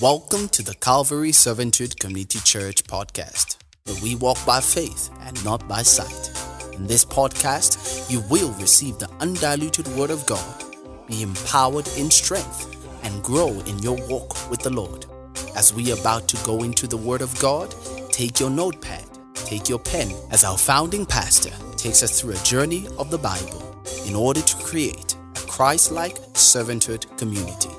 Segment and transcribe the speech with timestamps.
[0.00, 5.68] Welcome to the Calvary Servanthood Community Church podcast, where we walk by faith and not
[5.68, 6.32] by sight.
[6.74, 10.64] In this podcast, you will receive the undiluted Word of God,
[11.06, 15.06] be empowered in strength, and grow in your walk with the Lord.
[15.54, 17.72] As we are about to go into the Word of God,
[18.10, 19.04] take your notepad,
[19.34, 23.80] take your pen, as our founding pastor takes us through a journey of the Bible
[24.06, 27.70] in order to create a Christ like servanthood community.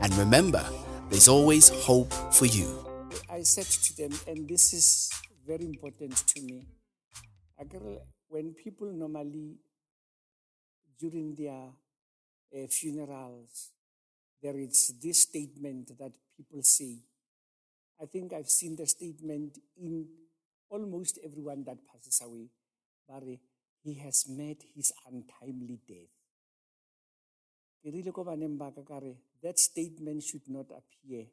[0.00, 0.66] And remember,
[1.10, 2.68] there's always hope for you.
[3.28, 5.10] I said to them, and this is
[5.46, 6.66] very important to me.
[8.28, 9.56] When people normally,
[10.98, 11.70] during their
[12.54, 13.70] uh, funerals,
[14.42, 17.00] there is this statement that people say.
[18.00, 20.06] I think I've seen the statement in
[20.70, 22.48] almost everyone that passes away.
[23.08, 23.24] But
[23.82, 26.08] he has met his untimely death.
[29.42, 31.26] That statement should not appear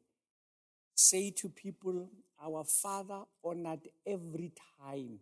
[0.97, 2.09] say to people,
[2.43, 5.19] Our Father honored every time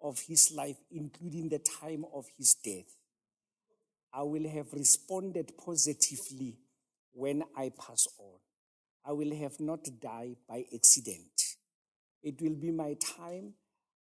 [0.00, 2.96] of his life, including the time of his death.
[4.12, 6.58] I will have responded positively
[7.12, 8.38] when I pass on.
[9.04, 11.56] I will have not died by accident.
[12.22, 13.54] It will be my time.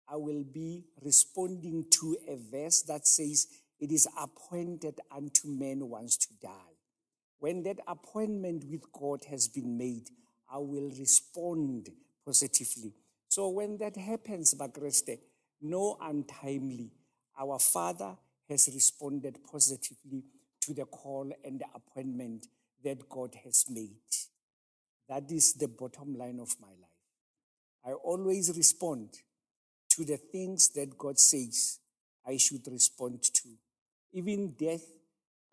[0.08, 3.48] I will be responding to a verse that says,
[3.80, 6.75] It is appointed unto men once to die.
[7.40, 10.10] When that appointment with God has been made,
[10.52, 11.90] I will respond
[12.26, 12.94] positively.
[13.28, 15.20] So when that happens, Bakreste,
[15.62, 16.92] no untimely.
[17.38, 18.16] Our Father
[18.50, 20.24] has responded positively
[20.62, 22.48] to the call and the appointment
[22.84, 23.98] that God has made.
[25.10, 26.96] That is the bottom line of my life.
[27.86, 29.10] I always respond
[29.90, 31.80] to the things that God says
[32.28, 33.50] I should respond to.
[34.14, 34.86] Even death,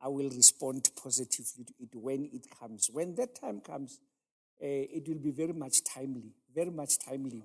[0.03, 2.91] I will respond positively to it when it comes.
[2.93, 4.01] When that time comes,
[4.63, 7.45] uh, it will be very much timely, very much timely.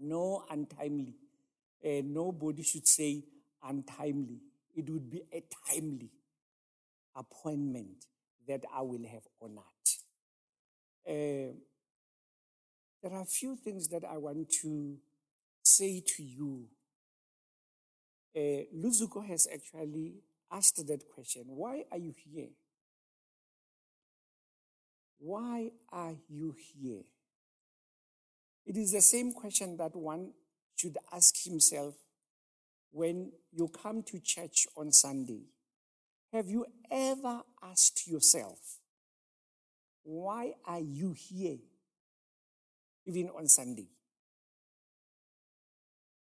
[0.00, 1.14] No untimely.
[1.84, 3.24] Uh, nobody should say
[3.62, 4.40] untimely.
[4.74, 6.10] It would be a timely
[7.16, 8.06] appointment
[8.48, 9.64] that I will have honored.
[11.06, 11.54] Uh,
[13.02, 14.96] there are a few things that I want to
[15.62, 16.66] say to you.
[18.36, 20.14] Uh, Luzuko has actually
[20.54, 22.48] asked that question Why are you here?
[25.18, 27.02] Why are you here?
[28.66, 30.32] It is the same question that one
[30.76, 31.94] should ask himself
[32.90, 35.42] when you come to church on Sunday.
[36.32, 38.58] Have you ever asked yourself,
[40.02, 41.58] why are you here,
[43.06, 43.88] even on Sunday?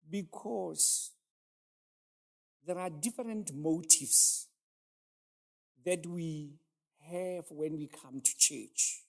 [0.09, 1.11] Because
[2.67, 4.49] there are different motives
[5.85, 6.51] that we
[7.09, 9.03] have when we come to church.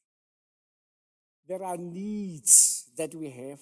[1.49, 3.59] There are needs that we have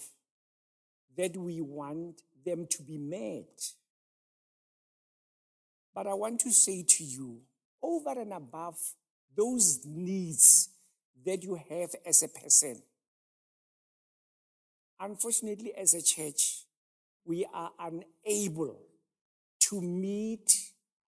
[1.17, 3.73] that we want them to be met.
[5.95, 7.41] But I want to say to you,
[7.83, 8.77] over and above
[9.35, 10.69] those needs
[11.25, 12.83] that you have as a person,
[15.01, 16.67] unfortunately, as a church,
[17.25, 18.86] we are unable
[19.69, 20.53] to meet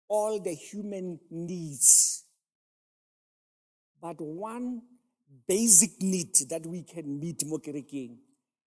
[0.09, 2.25] all the human needs.
[4.01, 4.83] But one
[5.47, 8.17] basic need that we can meet mo kerekeng,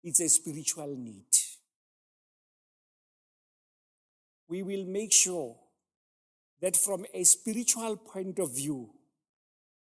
[0.03, 1.27] it's a spiritual need.
[4.49, 5.57] We will make sure
[6.61, 8.91] that from a spiritual point of view,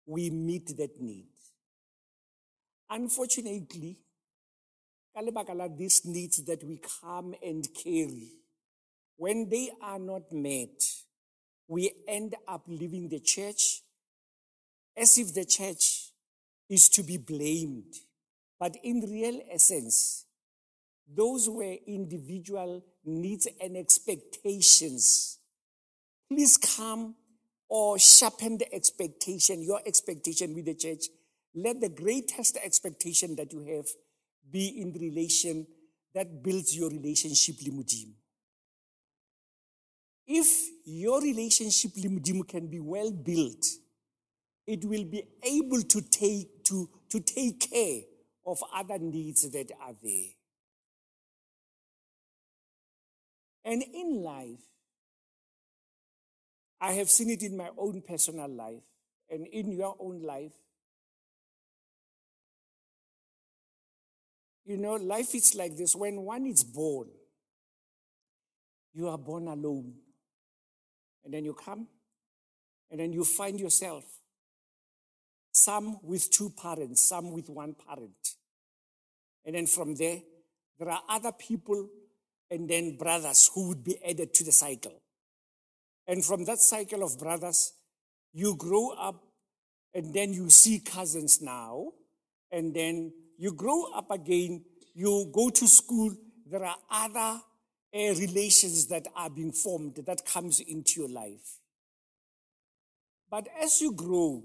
[0.06, 1.28] we meet that need.
[2.90, 3.98] Unfortunately,
[5.78, 8.32] these needs that we come and carry,
[9.18, 10.84] when they are not met,
[11.68, 13.82] we end up leaving the church
[14.98, 16.12] as if the church
[16.70, 17.94] is to be blamed.
[18.60, 20.26] But in real essence,
[21.08, 25.40] those were individual needs and expectations.
[26.30, 27.16] Please come
[27.68, 31.06] or sharpen the expectation, your expectation with the church.
[31.56, 33.86] Let the greatest expectation that you have
[34.50, 35.68] be in relation
[36.14, 38.14] that builds your relationship le Modimo.
[40.26, 40.48] If
[40.86, 41.92] your relationship
[42.48, 43.66] can be well built,
[44.66, 48.02] it will be able to take to, to take care
[48.46, 50.30] of other needs that are there.
[53.66, 54.60] And in life,
[56.80, 58.84] I have seen it in my own personal life
[59.30, 60.52] and in your own life.
[64.66, 65.96] You know, life is like this.
[65.96, 67.08] When one is born,
[68.94, 69.94] you are born alone.
[71.24, 71.88] And then you come,
[72.92, 74.04] and then you find yourself
[75.52, 78.36] some with two parents, some with one parent.
[79.46, 80.20] And then from there,
[80.80, 81.90] there are other people
[82.50, 85.02] and then brothers who would be added to the cycle.
[86.08, 87.74] And from that cycle of brothers,
[88.34, 89.24] you grow up
[89.94, 91.94] and then you see cousins now.
[92.52, 96.16] And then you grow up again, you go to school,
[96.46, 97.42] there are other
[97.96, 101.60] Uh, relations that are being formed that comes into your life.
[103.30, 104.44] But as you grow,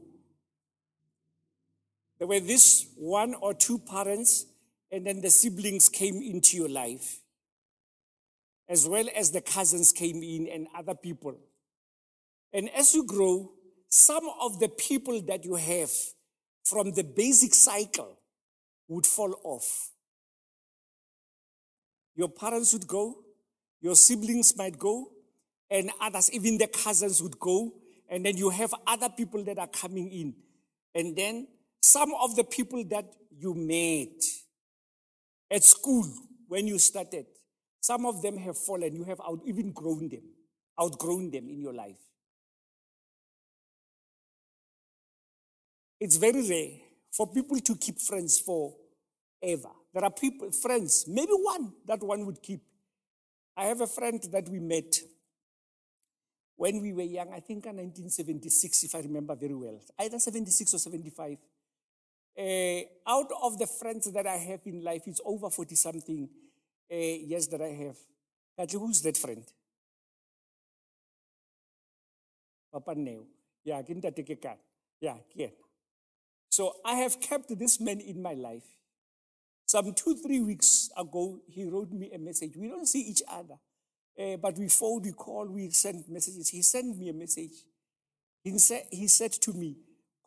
[2.18, 4.44] there were this one or two parents,
[4.92, 7.20] and then the siblings came into your life,
[8.68, 11.34] as well as the cousins came in and other people.
[12.52, 13.50] And as you grow,
[13.88, 15.90] some of the people that you have
[16.64, 18.18] from the basic cycle
[18.88, 19.90] would fall off.
[22.14, 23.24] Your parents would go,
[23.80, 25.10] your siblings might go,
[25.70, 27.74] and others, even the cousins would go,
[28.08, 30.34] and then you have other people that are coming in.
[30.94, 31.46] And then
[31.80, 34.22] some of the people that you met
[35.50, 36.06] at school
[36.48, 37.26] when you started,
[37.80, 38.94] some of them have fallen.
[38.94, 40.22] You have out, even grown them,
[40.80, 41.98] outgrown them in your life.
[46.00, 46.70] It's very rare
[47.12, 49.70] for people to keep friends forever.
[49.92, 52.60] There are people, friends, maybe one that one would keep.
[53.58, 54.94] I have a friend that we met
[56.56, 60.74] when we were young, I think in 1976, if I remember very well, either 76
[60.74, 61.36] or 75.
[62.36, 66.28] Uh, out of the friends that I have in life, it's over 40 something
[66.92, 67.96] uh, years that I have.
[68.58, 69.44] Katli, who's that friend?
[72.72, 73.24] Papa Neo.
[73.64, 73.82] Yeah,
[75.00, 75.52] Yeah, Kian.
[76.48, 78.64] So I have kept this man in my life.
[79.68, 82.56] Some two, three weeks ago, he wrote me a message.
[82.56, 83.58] We don't see each other.
[84.18, 86.48] Uh, but we phone, we call, we send messages.
[86.48, 87.52] He sent me a message.
[88.42, 89.76] He, said, he said to me,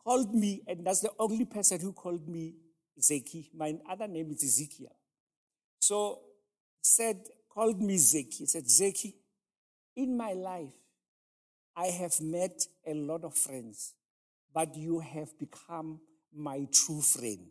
[0.04, 2.54] called me, and that's the only person who called me
[3.00, 3.48] Zeki.
[3.52, 4.94] My other name is Ezekiel.
[5.80, 6.20] So
[6.80, 7.18] said,
[7.52, 8.38] called me Zeki.
[8.38, 9.12] He said, Zeki,
[9.96, 10.70] in my life,
[11.76, 13.94] I have met a lot of friends,
[14.54, 15.98] but you have become
[16.32, 17.48] my true friend.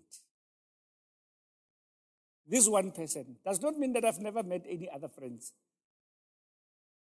[2.47, 5.53] This one person does not mean that I've never met any other friends.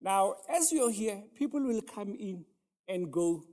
[0.00, 2.44] Now, as you're here, people will come in
[2.88, 3.44] and go,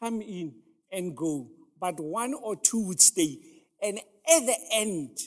[0.00, 0.54] come in
[0.90, 1.50] and go,
[1.80, 3.38] but one or two would stay.
[3.82, 5.18] And at the end,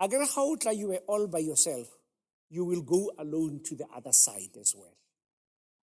[0.00, 1.88] agar how you were all by yourself,
[2.48, 4.94] you will go alone to the other side as well.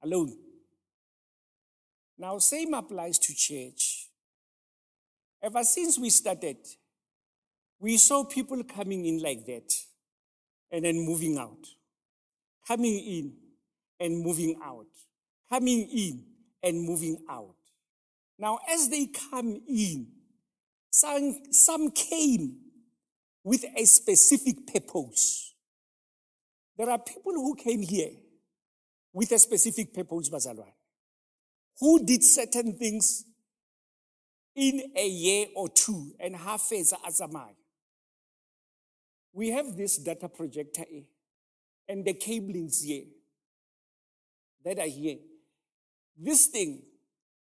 [0.03, 0.35] Alone.
[2.17, 4.07] Now, same applies to church.
[5.41, 6.57] Ever since we started,
[7.83, 9.69] we saw people coming in like that
[10.71, 11.67] and then moving out.
[12.65, 13.33] Coming in
[13.99, 14.87] and moving out,
[15.49, 16.23] coming in
[16.63, 17.55] and moving out.
[18.39, 20.07] Now, as they come in,
[20.91, 22.57] some, some came
[23.43, 25.53] with a specific purpose.
[26.77, 28.11] There are people who came here
[29.11, 30.71] with a specific purpose, Bazalwan,
[31.81, 33.25] who did certain things
[34.55, 37.55] in a year or two and half as Azamai.
[39.33, 41.03] We have this data projector here
[41.89, 43.05] and the cablings here
[44.63, 45.17] that are here.
[46.17, 46.83] This thing,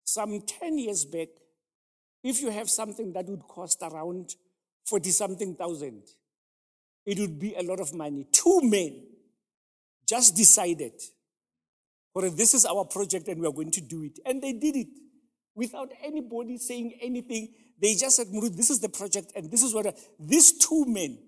[0.04, 1.28] some 10 years back,
[2.22, 4.34] if you have something that would cost around
[4.86, 6.02] 40 something thousand,
[7.04, 8.26] it would be a lot of money.
[8.32, 9.02] Two men
[10.06, 10.92] just decided,
[12.14, 14.18] or this is our project and we are going to do it.
[14.24, 14.88] And they did it
[15.54, 17.52] without anybody saying anything.
[17.80, 21.18] They just said, Muru, this is the project and this is what, these two men,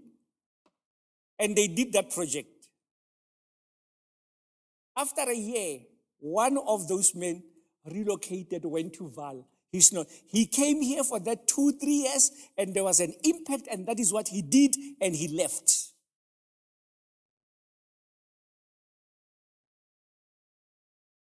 [1.38, 2.49] and they did that project.
[4.97, 5.81] After a year,
[6.19, 7.43] one of those men
[7.85, 9.47] relocated, went to Val.
[9.71, 13.69] He's not, he came here for that two, three years, and there was an impact,
[13.71, 15.93] and that is what he did, and he left.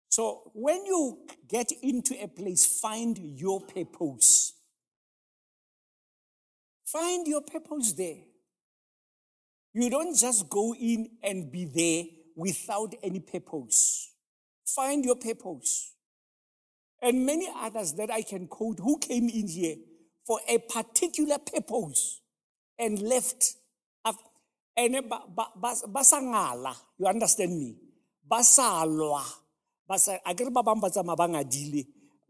[0.10, 4.54] So when you get into a place, find your purpose.
[6.86, 8.18] Find your purpose there.
[9.74, 12.04] You don't just go in and be there
[12.36, 14.12] without any purpose.
[14.66, 15.94] Find your purpose.
[17.02, 19.76] And many others that I can quote who came in here
[20.26, 22.22] for a particular purpose
[22.80, 23.56] and left.
[24.76, 27.76] And basangala, you understand me?
[28.30, 29.22] Basalwa.
[29.90, 31.86] Basa, agar ba bang ba tsamaya ba ngadile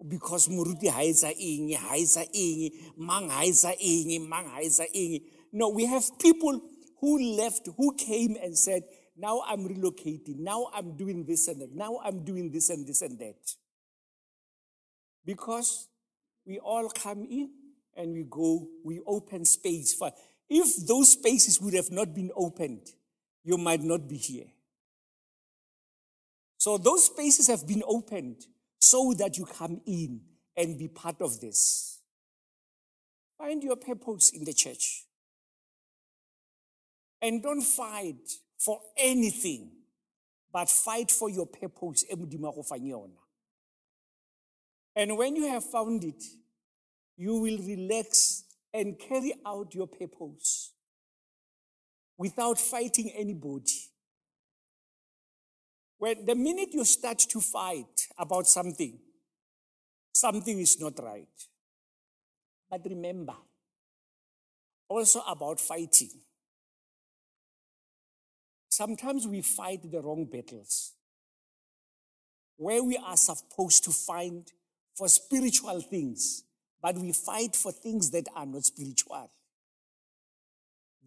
[0.08, 4.84] because moruti ha etsa eng ha etsa eng mang ha etsa eng mang ha etsa
[4.92, 5.22] eng
[5.54, 6.60] no we have people
[7.03, 8.83] who left who came and said
[9.17, 10.39] now I'm relocating.
[10.39, 11.75] Now I'm doing this and that.
[11.75, 13.36] Now I'm doing this and this and that.
[15.25, 15.89] Because
[16.45, 17.50] we all come in
[17.98, 20.13] and we go, we open space for.
[20.50, 22.88] If those spaces would have not been opened,
[23.43, 24.48] you might not be here.
[26.57, 28.45] So those spaces have been opened
[28.79, 30.22] so that you come in
[30.55, 32.00] and be part of this.
[33.38, 35.03] Find your purpose in the church.
[37.24, 39.72] And don't fight for anything,
[40.51, 42.03] but fight for your purpose.
[44.96, 46.22] And when you have found it,
[47.15, 50.74] you will relax and carry out your purpose
[52.18, 53.89] without fighting anybody.
[55.98, 59.00] When the minute you start to fight about something,
[60.12, 61.27] something is not right.
[62.70, 63.36] But remember,
[64.89, 66.10] also about fighting.
[68.75, 70.94] Sometimes we fight the wrong battles
[72.58, 74.51] where we are supposed to find
[74.96, 76.44] for spiritual things,
[76.82, 79.30] but we fight for things that are not spiritual,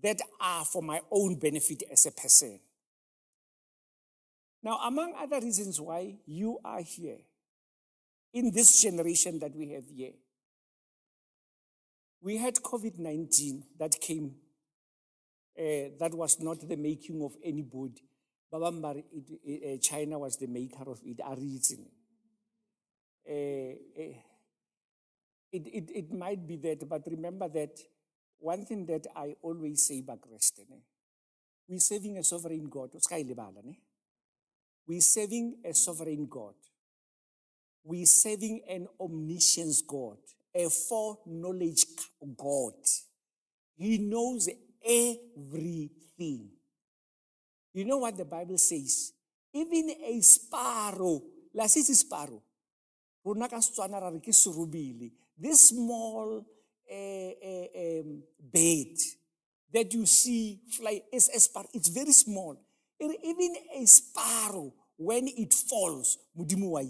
[0.00, 2.60] that are for my own benefit as a person.
[4.62, 7.18] Now, among other reasons why you are here
[8.32, 10.12] in this generation that we have here,
[12.20, 14.36] we had COVID 19 that came,
[15.58, 18.02] uh, that was not the making of anybody.
[18.52, 21.86] Babambar, uh, China was the maker of it, a reason.
[23.28, 23.74] Uh,
[25.52, 27.78] it, it, it might be that, but remember that
[28.38, 30.18] one thing that I always say back
[31.68, 32.90] we're serving a sovereign God.
[34.86, 36.54] We're serving a sovereign God.
[37.82, 40.18] We're serving an omniscience God,
[40.54, 41.86] a foreknowledge
[42.36, 42.74] God.
[43.76, 44.48] He knows
[44.86, 46.50] everything.
[47.74, 49.12] You know what the Bible says?
[49.52, 51.22] Even a sparrow,
[51.54, 52.42] la sparrow,
[53.24, 55.10] rona ka Setswana.
[55.38, 56.44] This small
[56.90, 58.96] uh, uh, um, bird
[59.72, 61.68] that you see fly is a sparrow.
[61.74, 62.56] It's very small.
[62.98, 66.82] Even a sparrow, when it falls, mudimu wa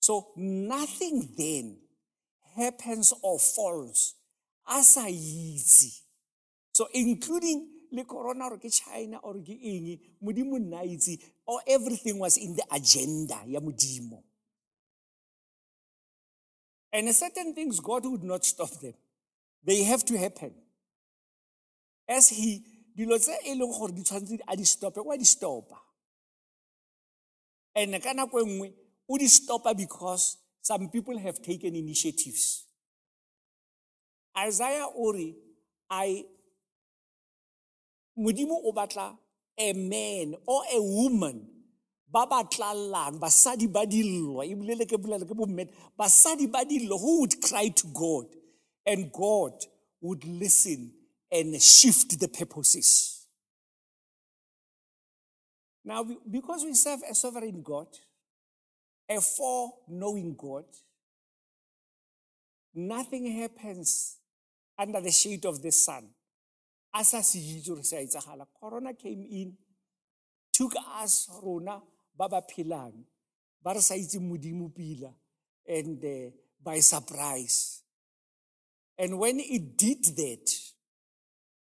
[0.00, 1.76] So nothing then
[2.56, 4.14] happens or falls
[4.70, 5.92] a easy.
[6.72, 12.54] So including le corona or China or ke eng, modimo nna or everything was in
[12.54, 14.22] the agenda ya modimo.
[16.92, 18.94] And certain things God would not stop them.
[19.64, 20.54] They have to happen
[22.08, 22.62] as he
[22.96, 25.78] dilo tse e leng gore di tshwanetse a di stope wa di stopa
[27.74, 28.72] and ka nako nngwe
[29.08, 32.66] o di stopa because some people have taken initiatives
[34.46, 35.34] isaiah re
[35.90, 36.24] i
[38.16, 39.18] modimo o batla
[39.58, 41.46] a man or a woman
[42.08, 45.68] ba ba basadi ba dillo e bolele ke ke
[45.98, 48.26] basadi ba dillo who would cry to god
[48.86, 49.54] and god
[50.00, 50.92] would listen
[51.30, 53.26] and shift the purposes.
[55.84, 57.86] Now, because we serve a sovereign God,
[59.08, 60.64] a foreknowing God,
[62.74, 64.16] nothing happens
[64.80, 66.08] under the shade of the sun.
[66.94, 69.56] As a corona came in,
[70.52, 71.80] took us, Rona,
[72.16, 72.92] Baba Pilan,
[73.64, 75.12] Barasaiti Mudimu Pila,
[75.68, 76.30] and uh,
[76.64, 77.82] by surprise.
[78.98, 80.50] And when it did that,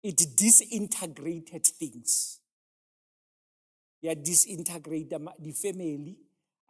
[0.02, 2.40] it disintegrated things.
[4.02, 6.16] Yeah, disintegrate the family.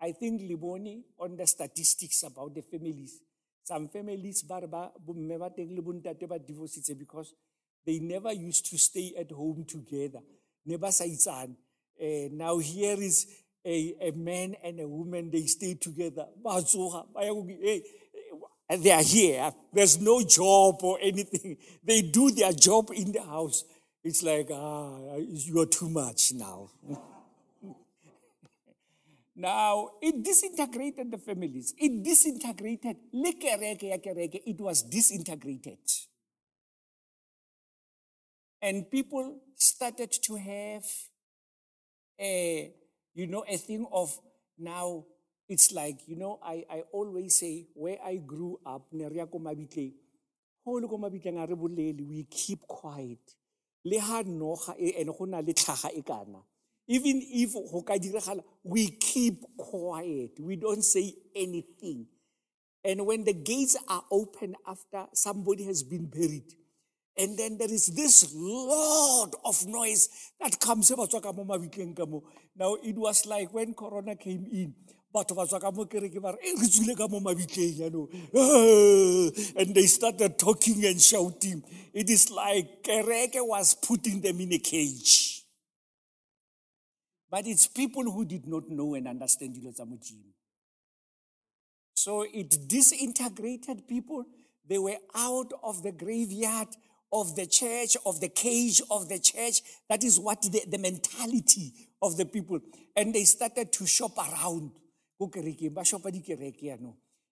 [0.01, 3.21] I think Liboni on the statistics about the families.
[3.67, 4.93] Some families barba
[6.39, 7.35] divorce because
[7.85, 10.21] they never used to stay at home together.
[10.65, 10.93] Never
[12.01, 13.27] uh, now here is
[13.65, 16.27] a, a man and a woman, they stay together.
[18.69, 19.53] And they are here.
[19.73, 21.57] There's no job or anything.
[21.83, 23.65] They do their job in the house.
[24.05, 26.71] It's like, ah, you're too much now.
[29.37, 31.75] now, it disintegrated the families.
[31.77, 32.97] It disintegrated.
[33.13, 35.79] It was disintegrated.
[38.63, 40.85] And people started to have
[42.19, 42.73] a,
[43.15, 44.19] you know, a thing of
[44.59, 45.05] now
[45.49, 49.07] it's like, you know, I, I always say where I grew up, we
[52.31, 53.19] keep quiet.
[53.85, 54.19] Na
[56.27, 56.43] le.
[56.89, 57.53] Even if
[58.65, 60.31] we keep quiet.
[60.39, 62.07] We don't say anything.
[62.85, 66.55] And when the gates are open after somebody has been buried,
[67.19, 70.09] and then there is this lot of noise
[70.41, 70.91] that comes.
[70.91, 71.05] Now,
[72.75, 74.75] it was like when Corona came in,
[75.15, 75.59] e yaanong
[78.37, 81.63] "Ah," and they started talking and shouting
[81.95, 85.36] it is like kereke was putting them in a cage
[87.31, 89.75] but it's people who did not know and understand dilo
[92.07, 94.27] so it disintegrated people.
[94.69, 96.69] They were out of the graveyard
[97.13, 99.63] of the church, of the cage of the church.
[99.89, 102.61] That is what the, the mentality of the people.
[102.95, 104.71] And they started to shop around.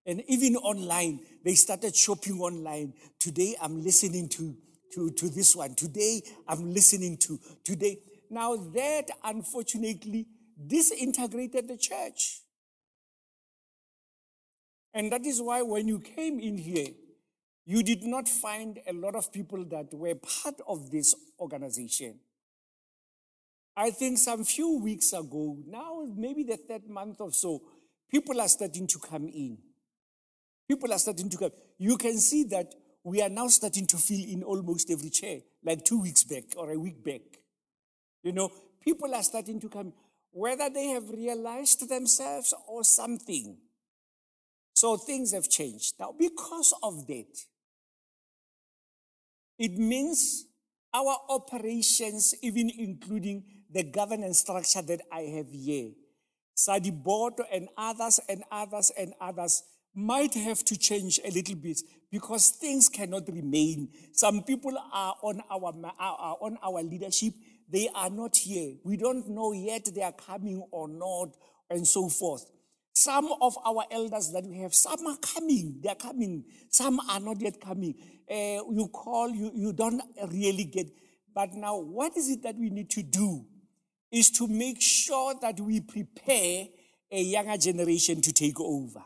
[0.06, 2.94] And even online, they started shopping online.
[3.20, 4.56] Today I'm listening to,
[4.94, 5.76] to, to this one.
[5.76, 7.38] Today I'm listening to.
[7.62, 7.98] Today.
[8.34, 10.26] Now that unfortunately
[10.66, 12.40] disintegrated the church.
[14.92, 16.88] And that is why when you came in here,
[17.64, 22.18] you did not find a lot of people that were part of this organization.
[23.76, 27.62] I think some few weeks ago, now maybe the third month or so,
[28.10, 29.58] people are starting to come in.
[30.68, 31.52] People are starting to come.
[31.78, 32.74] You can see that
[33.04, 36.72] we are now starting to fill in almost every chair, like two weeks back or
[36.72, 37.20] a week back.
[38.24, 38.50] You know,
[38.80, 39.92] people are starting to come,
[40.32, 43.58] whether they have realized themselves or something.
[44.72, 45.94] So things have changed.
[46.00, 47.26] Now, because of that,
[49.58, 50.46] it means
[50.92, 55.90] our operations, even including the governance structure that I have here,
[56.54, 59.62] Sadi board and others and others and others
[59.94, 63.88] might have to change a little bit because things cannot remain.
[64.12, 67.34] Some people are on our, are on our leadership.
[67.70, 68.74] They are not here.
[68.84, 71.36] We don't know yet they are coming or not
[71.70, 72.44] and so forth.
[72.92, 77.18] Some of our elders that we have, some are coming, they are coming, some are
[77.18, 77.94] not yet coming.
[78.30, 80.86] Uh, you call, you, you don't really get.
[81.34, 83.46] But now, what is it that we need to do?
[84.12, 86.66] Is to make sure that we prepare
[87.10, 89.02] a younger generation to take over.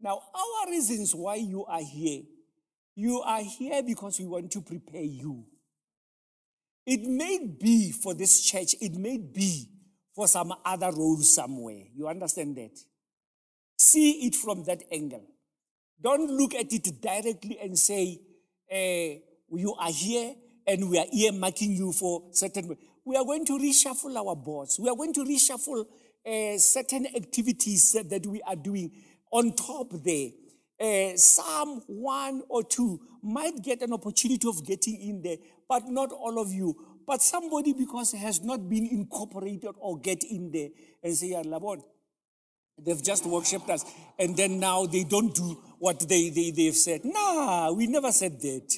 [0.00, 2.22] Now, our reasons why you are here,
[2.94, 5.44] you are here because we want to prepare you.
[6.86, 9.68] It may be for this church, it may be
[10.14, 11.84] for some other role somewhere.
[11.94, 12.78] You understand that?
[13.76, 15.24] See it from that angle.
[16.00, 18.20] Don't look at it directly and say,
[18.70, 19.18] eh,
[19.52, 20.34] you are here
[20.66, 22.76] and we are earmarking you for certain.
[23.04, 24.78] We are going to reshuffle our boards.
[24.80, 25.86] We are going to reshuffle
[26.26, 28.90] uh, certain activities that we are doing
[29.30, 30.30] on top there.
[30.80, 35.36] Uh, some one or two might get an opportunity of getting in there,
[35.72, 36.76] but not all of you.
[37.06, 40.68] But somebody, because has not been incorporated or get in there
[41.02, 41.82] and say, yeah, Labon,
[42.78, 43.82] they've just worshipped us.
[44.18, 47.06] And then now they don't do what they, they, they've said.
[47.06, 48.70] Nah, we never said that.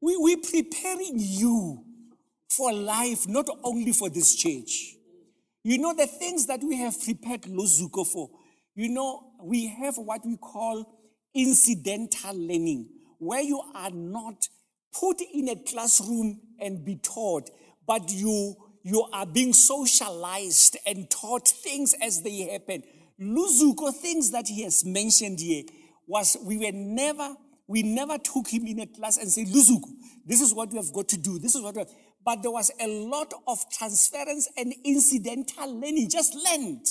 [0.00, 1.84] We, we're preparing you
[2.48, 4.96] for life, not only for this church.
[5.62, 8.30] You know, the things that we have prepared Luzuko for,
[8.74, 10.92] you know, we have what we call
[11.32, 14.48] incidental learning, where you are not
[14.98, 17.50] put in a classroom and be taught,
[17.86, 22.82] but you, you are being socialized and taught things as they happen.
[23.20, 25.64] Luzuko, things that he has mentioned here,
[26.06, 27.34] was we were never,
[27.66, 29.88] we never took him in a class and said, Luzuko,
[30.24, 31.38] this is what you have got to do.
[31.38, 31.76] This is what,
[32.24, 36.86] but there was a lot of transference and incidental learning, just learned.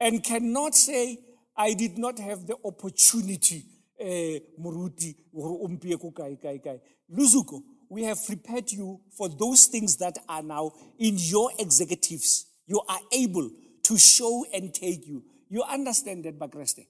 [0.00, 1.18] And cannot say,
[1.56, 3.64] I did not have the opportunity
[3.98, 6.80] eh moruti gore o mpie ko kae kae kae.
[7.10, 12.46] Luzuko we have prepared you for those things that are now in your executives.
[12.66, 13.50] You are able
[13.84, 15.24] to show and take you.
[15.48, 16.86] You understand that bakreste?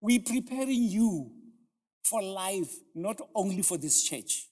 [0.00, 1.30] We preparing you
[2.02, 4.48] for life not only for this church.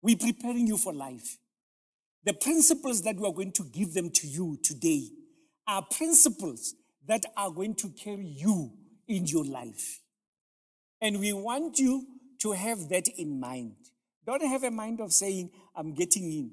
[0.00, 1.38] We're preparing you for life.
[2.24, 5.10] The principles that we are going to give them to you today
[5.66, 6.74] are principles
[7.06, 8.72] that are going to carry you
[9.06, 10.00] in your life
[11.04, 12.06] and we want you
[12.40, 13.76] to have that in mind.
[14.26, 16.50] Don't have a mind of saying, I'm getting in.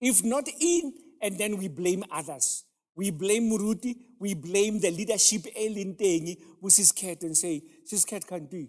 [0.00, 2.62] If not in, and then we blame others.
[2.94, 8.48] We blame Muruti, we blame the leadership Elintengi, his cat, and say, this cat can't
[8.48, 8.68] do.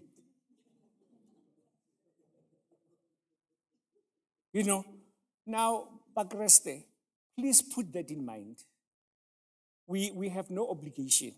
[4.54, 4.86] You know,
[5.46, 5.88] now,
[6.18, 6.84] Bakreste,
[7.38, 8.58] please put that in mind.
[9.86, 11.34] We, we have no obligation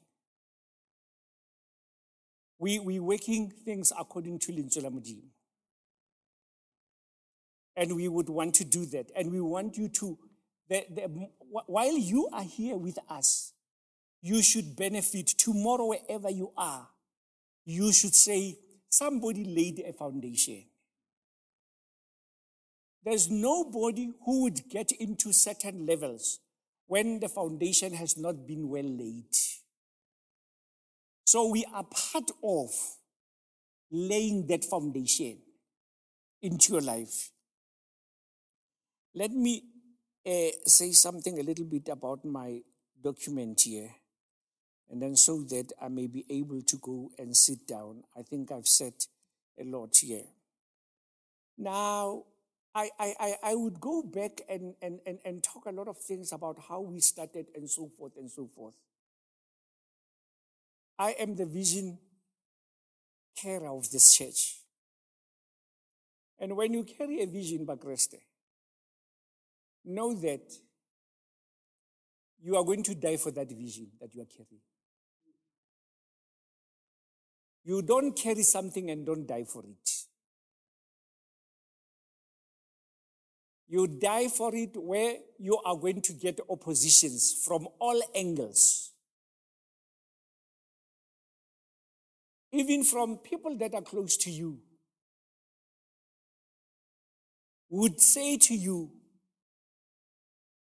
[2.63, 5.25] we, we're working things according to Linzola Modimo.
[7.75, 9.11] And we would want to do that.
[9.17, 10.17] And we want you to,
[10.69, 11.27] the, the,
[11.65, 13.51] while you are here with us,
[14.21, 16.87] you should benefit tomorrow, wherever you are.
[17.65, 20.63] You should say, somebody laid a foundation.
[23.03, 26.39] There's nobody who would get into certain levels
[26.87, 29.35] when the foundation has not been well laid.
[31.33, 32.69] So we are part of
[33.89, 35.39] laying that foundation
[36.43, 37.31] into your life.
[39.15, 39.63] Let me
[40.27, 42.61] uh, say something a little bit about my
[43.03, 43.89] document here,
[44.91, 48.03] and then so that I may be able to go and sit down.
[48.15, 48.93] I think I've said
[49.59, 50.27] a lot here.
[51.57, 52.25] Now,
[52.75, 56.31] I, I, I would go back and, and, and, and talk a lot of things
[56.31, 58.75] about how we started and so forth and so forth.
[60.97, 61.97] I am the vision
[63.35, 64.59] carer of this church.
[66.39, 68.19] And when you carry a vision, Bakreste,
[69.85, 70.51] know that
[72.41, 74.61] you are going to die for that vision that you are carrying.
[77.63, 79.89] You don't carry something and don't die for it.
[83.67, 88.92] You die for it where you are going to get oppositions from all angles.
[92.53, 94.59] Even from people that are close to you,
[97.69, 98.91] would say to you,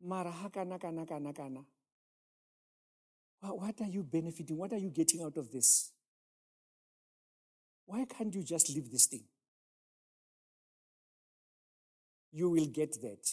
[0.02, 1.60] Mara hakana kana kana kana.
[3.40, 4.58] What are you benefiting?
[4.58, 5.92] What are you getting out of this?
[7.86, 9.24] Why can't you just leave this thing?
[12.32, 13.26] You will get that.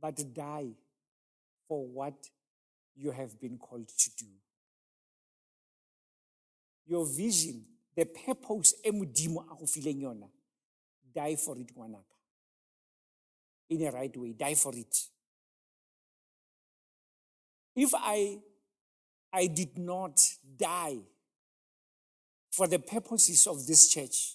[0.00, 0.70] But die
[1.68, 2.14] for what
[2.96, 4.26] you have been called to do.
[6.90, 10.28] Your vision, the purpose e modimo a go fileng yona,
[11.14, 12.16] die for it ngwanaka.
[13.68, 14.96] In a right way, die for it.
[17.76, 18.38] If I,
[19.32, 20.20] I did not
[20.58, 20.98] die
[22.50, 24.34] for the purposes of this church,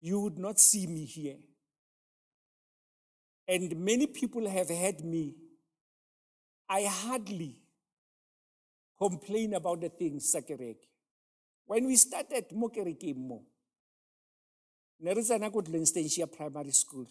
[0.00, 1.36] you would not see me here.
[3.46, 5.36] And many people have heard me.
[6.68, 7.54] I hardly
[8.98, 10.85] complain about the things Sakereke.
[11.66, 13.42] When we started Mokereke Mo,
[15.04, 17.06] Nerizana Glenstensia Primary School.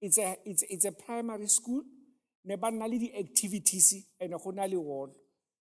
[0.00, 1.82] It's a, it's, it's a primary school.
[2.44, 5.10] Ne ba nna di-activities and go na le wall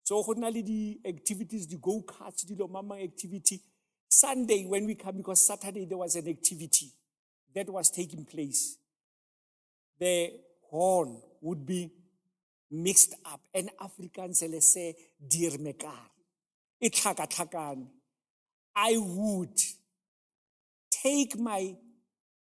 [0.03, 3.61] so go na di-activities di-go carts dilo mamang activity.
[4.07, 6.91] Sunday when we come because saturday there was an activity
[7.53, 8.77] that was taking place.
[9.99, 10.31] The
[10.69, 11.91] horn would be
[12.71, 13.41] mixed up.
[13.53, 14.95] And africans le say
[15.27, 15.99] dear mekar
[16.81, 17.87] e tlhakatlhakane
[18.75, 19.57] i would
[21.03, 21.75] take my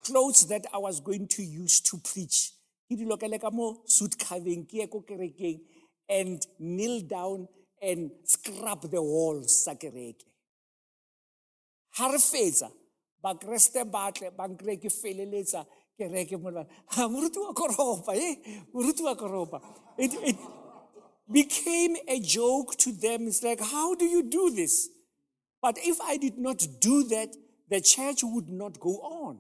[0.04, 2.52] clothes that i was going to use to preach.
[2.90, 5.60] Ke ke ka mo suit carving ke ye ko kerekeng
[6.08, 7.46] and kneel down
[7.80, 10.26] and scrub the walls sa kereke.
[11.98, 12.70] Ha re fetsa
[13.22, 15.64] bakreste batle ba nkre ke feleletsa
[15.98, 16.66] kereke mo ba
[16.96, 19.60] ha moruti wa koropa eh moruti wa koropa
[21.32, 23.26] became a joke to them.
[23.26, 24.88] It's like how do you do this?
[25.62, 27.36] But if i did not do that
[27.70, 29.38] the church would not go on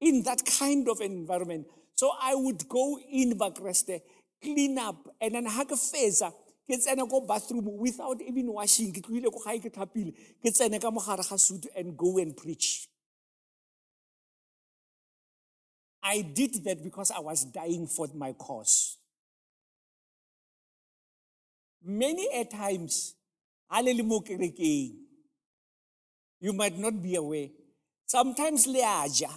[0.00, 1.66] in that kind of environment.
[1.96, 4.00] So I would go in Bakreste,
[4.42, 6.30] clean up, and then ha ke fetsa
[6.70, 11.38] ke tsena ko bathroom without even washing ke tlohile ko gae ke tlhapile ke tsene
[11.38, 12.86] suit and go and preach.
[16.00, 18.97] I did that because I was dying for my cause.
[21.82, 23.14] Many a times,
[26.40, 27.48] you might not be aware.
[28.06, 29.30] Sometimes leaja.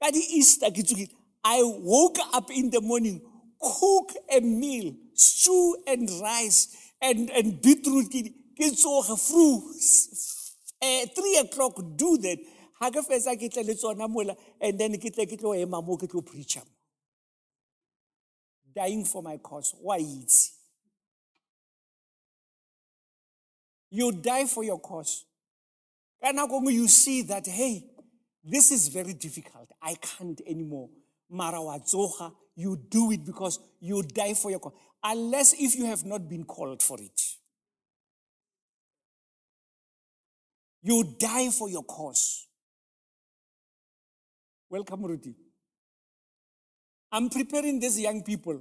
[0.00, 1.10] Ka di-Easter ke tsogile.
[1.44, 3.20] I woke up in the morning,
[3.60, 8.10] cook a meal, stew and rice and, and beetroot.
[8.54, 9.74] Ke tsoga through
[10.82, 12.38] uh, three o'clock, do that.
[12.80, 15.96] Ha ke fetsa ke tle le tsona and then ke tle ke tlo ema mo
[15.96, 16.62] preacher.
[18.74, 19.74] Dying for my cause.
[19.80, 20.57] Why itse?
[23.90, 25.24] You die for your cause.
[26.20, 27.84] And now you see that, hey,
[28.44, 29.70] this is very difficult.
[29.80, 30.88] I can't anymore.
[31.30, 34.72] Mara wa tsoga, you do it because you die for your cause.
[35.02, 37.20] Unless if you have not been called for it.
[40.82, 42.46] You die for your cause.
[44.70, 45.34] Welcome, Rudy.
[47.10, 48.60] I'm preparing these young people.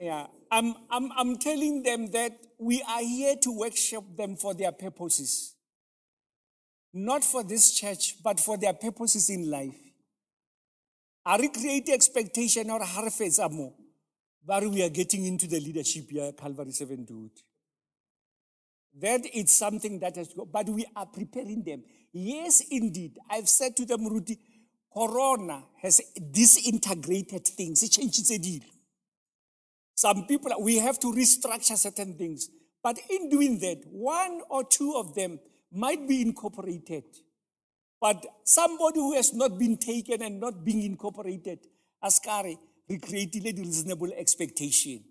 [0.00, 4.72] Yeah, I'm, I'm, I'm telling them that we are here to workshop them for their
[4.72, 5.54] purposes
[6.92, 9.76] not for this church, but for their purposes in life.
[11.24, 13.74] Are we creating expectation or harvest more?
[14.44, 17.30] But we are getting into the leadership here, Calvary Servanthood.
[18.98, 21.84] That is something that has to go, but we are preparing them.
[22.12, 23.18] Yes, indeed.
[23.30, 24.38] I've said to them, Ruti,
[24.92, 26.00] Corona has
[26.32, 27.82] disintegrated things.
[27.84, 28.62] It changes the deal.
[30.00, 32.48] Some people, we have to restructure certain things.
[32.82, 35.38] But in doing that, one or two of them
[35.70, 37.04] might be incorporated.
[38.00, 41.58] But somebody who has not been taken and not being incorporated,
[42.02, 42.58] Askari,
[42.88, 45.04] recreated a reasonable expectation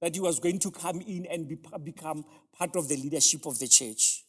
[0.00, 2.24] that he was going to come in and be, become
[2.58, 4.24] part of the leadership of the church.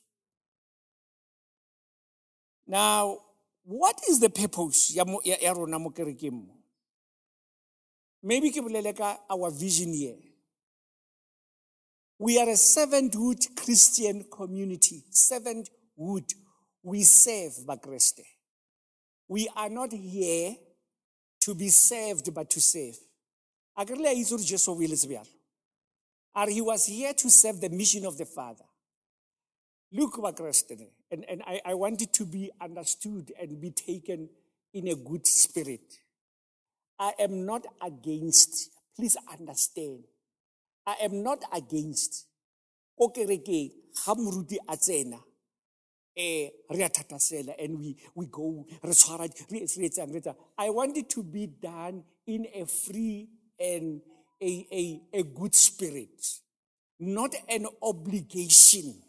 [2.68, 3.22] Now,
[3.64, 4.96] what is the purpose
[8.24, 10.16] Maybe ke bolele ka our vision here.
[12.20, 15.04] We are a servanthood Christian community.
[15.12, 16.34] Servanthood.
[16.82, 18.24] We serve Bakreste.
[19.28, 20.56] We are not here
[21.42, 22.96] to be served, but to serve.
[23.78, 24.10] A ke re le
[26.36, 28.66] a He was here to serve the mission of the Father.
[29.92, 34.30] Look, Bakreste, and, and I, I want it to be understood and be taken
[34.74, 36.00] in a good spirit.
[37.00, 40.04] I am not against, please understand,
[40.86, 42.28] I am not against.
[42.98, 43.72] Ko kerekeng
[44.06, 45.20] ga moruti a
[46.16, 46.50] eh
[47.58, 48.66] and we we go
[50.60, 53.30] I want it to be done in a free
[53.60, 54.02] and
[54.44, 56.40] a, a, a good spirit,
[57.00, 59.02] not an obligation.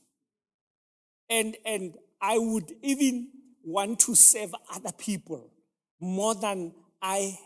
[1.28, 3.28] And, and I would even
[3.64, 5.50] want to serve other people
[6.00, 7.38] more than I,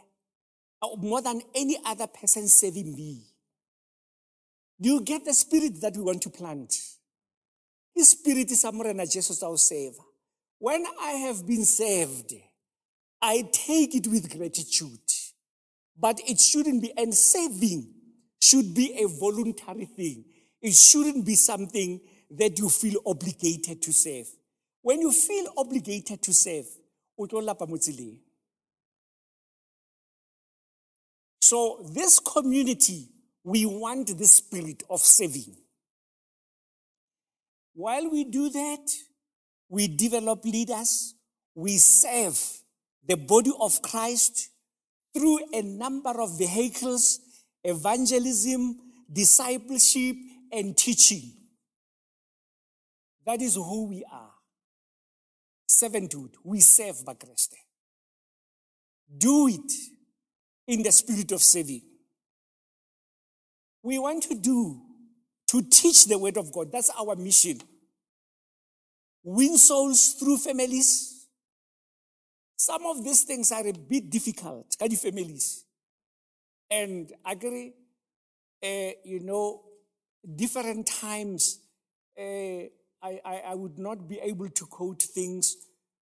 [0.98, 3.22] more than any other person saving me.
[4.80, 6.74] Do you get the spirit that we want to plant?
[7.94, 9.98] His spirit is Amorena Jesus our Savior.
[10.58, 12.34] When I have been saved,
[13.20, 14.98] I take it with gratitude.
[16.00, 17.92] But it shouldn't be, and saving
[18.40, 20.24] should be a voluntary thing.
[20.62, 24.28] It shouldn't be something that you feel obligated to save.
[24.82, 26.66] When you feel obligated to save,
[31.48, 33.08] so this community
[33.42, 35.56] we want the spirit of saving.
[37.72, 38.86] While we do that,
[39.70, 41.14] we develop leaders,
[41.54, 42.38] we serve
[43.06, 44.50] the body of Christ
[45.14, 47.20] through a number of vehicles
[47.64, 48.76] evangelism,
[49.10, 50.16] discipleship,
[50.52, 51.32] and teaching.
[53.24, 54.34] That is who we are.
[55.66, 56.34] Servanthood.
[56.44, 57.56] We serve Bakreste.
[59.16, 59.72] Do it
[60.68, 61.82] in the spirit of saving
[63.82, 64.80] we want to do
[65.48, 66.70] to teach the word of God.
[66.70, 67.58] That's our mission.
[69.22, 71.26] Win souls through families.
[72.56, 75.64] Some of these things are a bit difficult, kind of families.
[76.70, 77.72] And agree,
[78.62, 79.62] uh, you know,
[80.36, 81.60] different times,
[82.18, 82.68] uh,
[83.00, 85.56] I, I, I, would not be able to quote things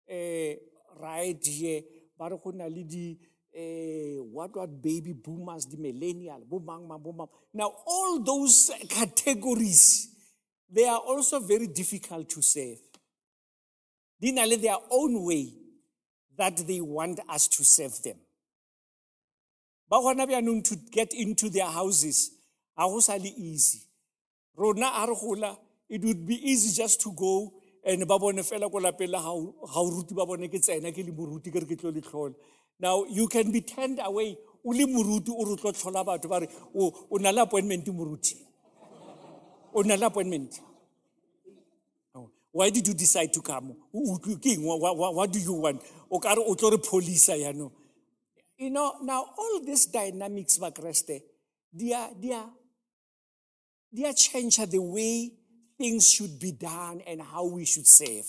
[0.09, 0.53] uh,
[1.01, 1.81] right here.
[2.17, 2.31] But
[3.55, 7.29] uh, what what baby boomers, the millennial, boomang, boomang.
[7.53, 10.09] Now, all those categories,
[10.71, 12.79] they are also very difficult to save.
[14.19, 15.53] They have their own way
[16.37, 18.17] that they want us to save them.
[19.91, 22.31] We are known to get into their houses,
[22.77, 23.81] it easy.
[24.55, 25.57] Rona arhula,
[25.89, 27.53] it would be easy just to go
[27.85, 29.33] and ba bone fela ko lapela ha
[29.73, 32.33] ha ruti ba bone ke tsena ke le moruti ke re ke tlo le tlhola
[32.83, 34.37] now, you can be turned away.
[34.65, 38.35] Uli muruti urutlo tlhola batho ba re o na le appointment muruti.
[39.73, 40.59] O na appointment.
[42.51, 43.73] Why did you decide to come?
[43.91, 45.81] What, do you want?
[46.11, 47.71] O ka re o tlo re polisa yaanong.
[48.57, 51.21] You know, now all these dynamics bakreste,
[51.73, 52.49] they are, they are,
[53.93, 55.31] they are change the way
[55.77, 58.27] things should be done and how we should save.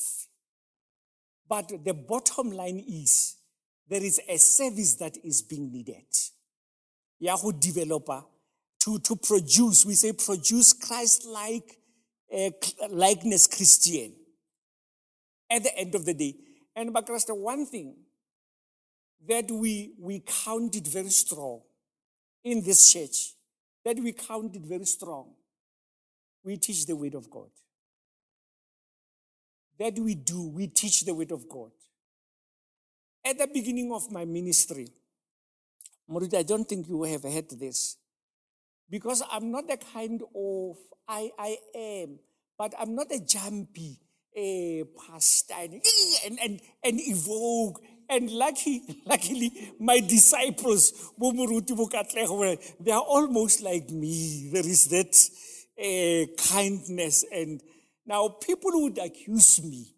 [1.49, 3.37] But the bottom line is
[3.88, 6.07] there is a service that is being needed.
[7.18, 8.23] Yahoo developer
[8.81, 11.79] to, to produce, we say produce Christ-like
[12.35, 12.51] uh,
[12.90, 14.12] likeness Christian
[15.51, 16.35] at the end of the day.
[16.77, 17.94] And Bakrasta, one thing
[19.27, 21.61] that we, we count it very strong
[22.42, 23.35] in this church,
[23.85, 25.33] that we count it very strong.
[26.42, 27.49] We teach the word of God.
[29.79, 31.70] That we do, we teach the word of God.
[33.27, 34.89] At the beginning of my ministry,
[36.11, 37.97] Morita, I don't think you have heard this.
[38.91, 40.77] Because I'm not the kind of,
[41.09, 42.19] I, I am,
[42.59, 43.99] but I'm not a jumpy
[44.37, 47.83] a pastor and, and, and evoke.
[48.09, 54.51] And lucky, luckily, my disciples, they are almost like me.
[54.53, 55.31] There is that
[55.81, 57.25] uh, kindness.
[57.33, 57.63] And
[58.05, 59.95] now people would accuse me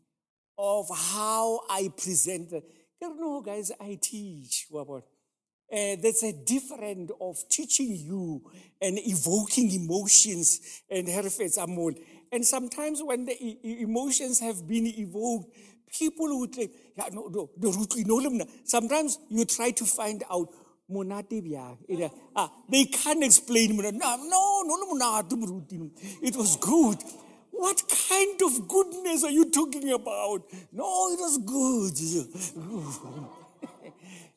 [0.57, 2.53] of how I present.
[3.00, 4.68] The- Ke re, No, guys, I teach.
[4.72, 8.40] Uh, there's a different of teaching you
[8.80, 11.94] and evoking emotions and herefets amol.
[12.30, 15.50] And sometimes when the e- e- emotions have been evoked,
[15.98, 19.85] people would say, yeah, no, no, no, Ruti, no, no, no." Sometimes you try to
[19.85, 20.48] find out,
[20.88, 23.76] "Monate bjang?" Uh, ah, they can't explain.
[23.76, 24.62] No, no,
[24.94, 25.90] no.
[26.22, 27.26] It was good.
[27.59, 30.45] What kind of goodness are you talking about?
[30.73, 33.27] No, it was good.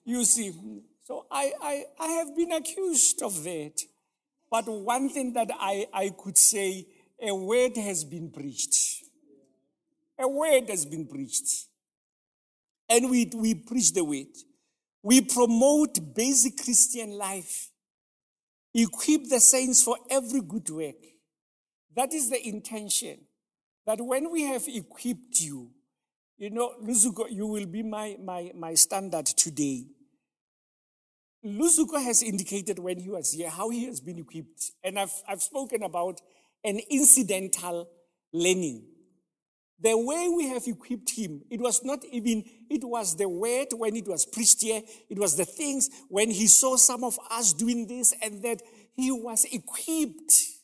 [0.10, 0.51] You see,
[1.05, 3.73] so I, I, I have been accused of that.
[4.49, 6.88] But one thing that I, I could say,
[7.21, 9.03] a word has been preached.
[10.17, 11.67] A word has been preached.
[12.89, 14.34] And we, we preach the word.
[15.03, 17.69] We promote basic Christian life.
[18.73, 21.05] Equip the saints for every good work.
[21.99, 23.17] That is the intention.
[23.85, 25.71] That when we have equipped you,
[26.38, 29.83] you know, Luzuko, you will be my, my, my standard today.
[31.45, 34.71] Luzuko has indicated when he was here how he has been equipped.
[34.81, 36.21] And I've, I've spoken about
[36.63, 37.89] an incidental
[38.31, 38.85] learning.
[39.81, 43.97] The way we have equipped him, it was not even, it was the word when
[43.97, 44.83] it was preached here.
[45.09, 48.62] It was the things when he saw some of us doing this and that
[48.95, 50.58] he was equipped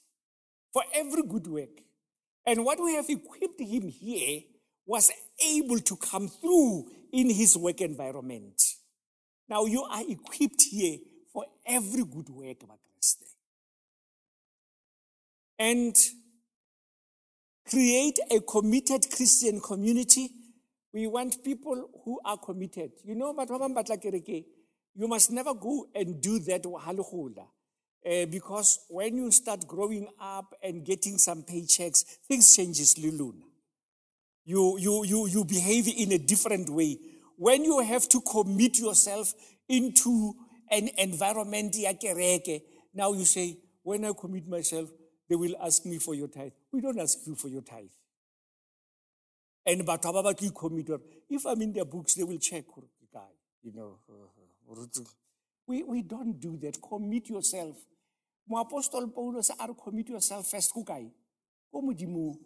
[0.76, 1.70] for every good work.
[2.46, 4.42] And what we have equipped him here
[4.86, 5.10] was
[5.42, 8.62] able to come through in his work environment.
[9.48, 10.98] Now you are equipped here
[11.32, 13.24] for every good work, Bakriste.
[15.58, 15.96] And
[17.70, 20.30] create a committed Christian community.
[20.92, 22.92] We want people who are committed.
[23.06, 23.34] You know,
[24.94, 26.66] you must never go and do that.
[28.06, 33.42] Uh, because when you start growing up and getting some paychecks, things changes luluna.
[34.44, 37.00] You, you, you, you behave in a different way.
[37.38, 39.34] When you have to commit yourself
[39.68, 40.34] into
[40.70, 41.76] an environment,
[42.94, 44.90] now you say, when I commit myself,
[45.28, 46.52] they will ask me for your tithe.
[46.72, 47.90] We don't ask you for your tithe.
[49.66, 50.88] And batho ba ba commit
[51.28, 52.66] if I'm in their books, they will check
[53.64, 53.98] You know,
[55.68, 56.80] we, we don't do that.
[56.80, 57.76] Commit yourself.
[58.50, 61.12] Moapostol Paulus are commit yourself first ko kae?
[61.72, 62.38] Ko Modimong.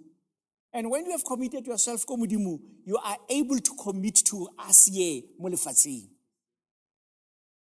[0.72, 4.86] And when you have committed yourself ko Modimo, you are able to commit to us
[4.86, 5.50] here mo.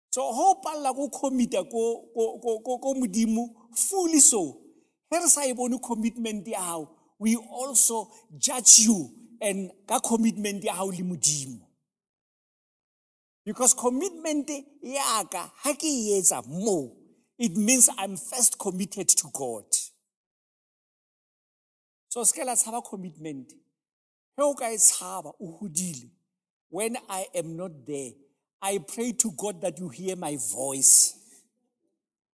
[0.09, 4.61] So ho palla go commita ko ko ko ko ko Modimo fully so.
[5.09, 10.73] He re sa e commitment ya hao, we also judge you and ka commitment ya
[10.73, 11.59] hao le Modimo.
[13.43, 14.49] Because commitment
[14.81, 16.43] ya ka ha ke e etsa
[17.37, 19.65] it means I'm first committed to God.
[22.09, 23.53] So ske la tshaba commitment.
[26.69, 28.11] When I am not there,
[28.61, 31.15] I pray to God that you hear my voice.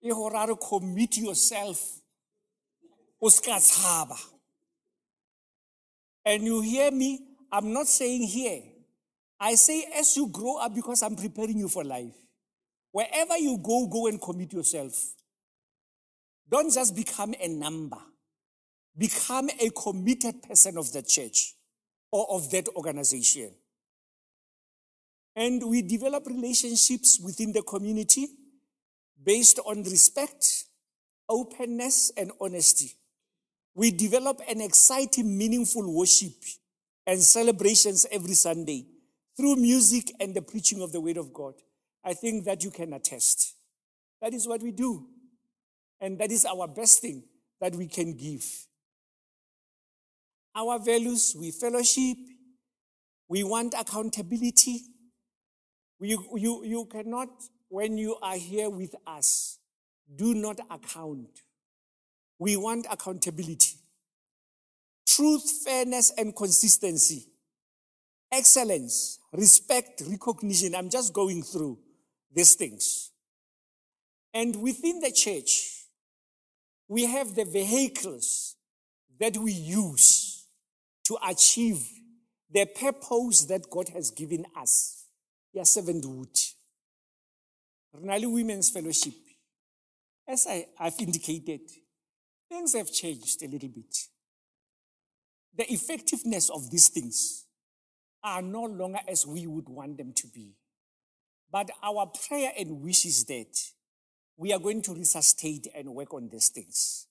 [0.04, 0.12] E
[0.70, 2.02] commit yourself.
[3.22, 3.60] O ska.
[6.26, 7.20] And you hear me,
[7.52, 8.62] I'm not saying here.
[9.40, 12.14] I say as you grow up because I'm preparing you for life.
[12.92, 15.14] Wherever you go, go and commit yourself.
[16.50, 17.98] Don't just become a number.
[18.98, 21.54] Become a committed person of the church
[22.12, 23.52] or of that organization.
[25.36, 28.28] And we develop relationships within the community
[29.24, 30.66] based on respect,
[31.30, 32.94] openness, and honesty.
[33.76, 36.34] We develop an exciting, meaningful worship
[37.06, 38.88] and celebrations every Sunday
[39.36, 41.54] through music and the preaching of the Word of God.
[42.08, 43.56] I think that you can attest.
[44.22, 45.08] That is what we do.
[46.00, 47.24] And that is our best thing
[47.60, 48.46] that we can give.
[50.56, 52.16] Our values, we fellowship,
[53.28, 54.84] we want accountability.
[56.00, 57.28] You, you, you cannot,
[57.68, 59.60] when you are here with us,
[60.16, 61.42] do not account.
[62.40, 63.80] We want accountability.
[65.06, 67.26] Truth, fairness, and consistency.
[68.32, 70.74] Excellence, respect, recognition.
[70.74, 71.80] I'm just going through
[72.34, 73.12] these things.
[74.34, 75.86] And within the church,
[76.88, 78.56] we have the vehicles
[79.20, 80.46] that we use
[81.06, 81.82] to achieve
[82.52, 85.06] the purpose that God has given us.
[85.54, 86.54] Yeah, servanthood.
[87.96, 89.14] Renali Women's Fellowship.
[90.28, 91.62] As I, I've indicated,
[92.50, 93.96] things have changed a little bit.
[95.56, 97.46] The effectiveness of these things
[98.24, 100.54] are no longer as we would want them to be.
[101.58, 103.48] But our prayer and wish is that
[104.38, 107.08] we are going to resuscitate and work on these things.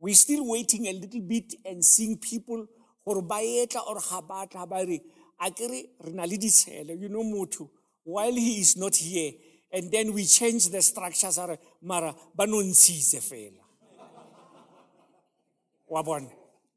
[0.00, 2.66] We're still waiting a little bit and seeing people
[3.06, 4.98] gore baetla or ga ba tla ba re
[5.38, 7.68] a ke re re na le ditshele you know motho
[8.04, 9.32] while he is not here
[9.70, 11.38] and then we change the structures
[11.82, 13.20] mara ba no ntshitse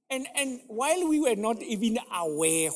[0.09, 2.70] and and while we were not even aware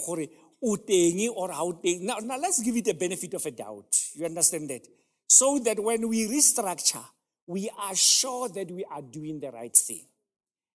[0.64, 3.95] o teng or how teng now, now let's give it a benefit of a doubt.
[4.16, 4.88] You understand that?
[5.28, 7.05] So that when we restructure
[7.49, 10.05] we are sure that we are doing the right thing.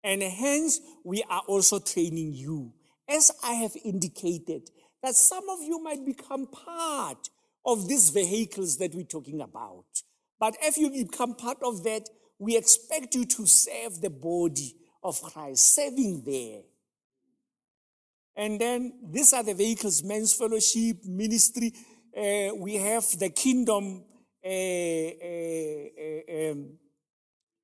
[0.04, 2.72] And hence we are also training you.
[3.08, 4.70] As i have indicated
[5.02, 7.28] that some of you might become part
[7.66, 9.84] of these vehicles that we're talking about.
[10.38, 12.08] But if you become part of that,
[12.38, 16.62] we expect you to serve the body of Christ, serving there.
[18.36, 21.72] And then these are the vehicles men's fellowship, ministry.
[22.16, 24.04] Uh, we have the kingdom
[24.44, 26.70] uh, uh, um,